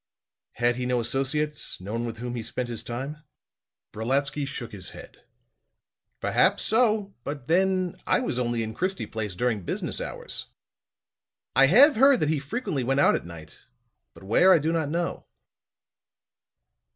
[0.53, 3.17] "Had he no associates no one with whom he spent his time?"
[3.93, 5.23] Brolatsky shook his head.
[6.19, 10.47] "Perhaps so; but then I was only in Christie Place during business hours.
[11.55, 13.65] I have heard that he frequently went out at night;
[14.15, 15.27] but where I do not know."